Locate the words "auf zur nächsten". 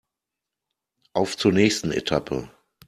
1.13-1.91